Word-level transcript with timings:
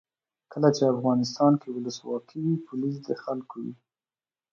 کله 0.51 0.69
چې 0.75 0.83
افغانستان 0.93 1.53
کې 1.61 1.69
ولسواکي 1.71 2.37
وي 2.43 2.55
پولیس 2.67 2.95
د 3.07 3.09
خلکو 3.23 3.55
وي. 3.63 3.73